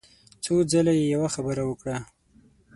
څو 0.43 0.53
ځله 0.71 0.93
يې 0.99 1.05
يوه 1.13 1.29
خبره 1.35 1.63
وکړه. 1.65 1.97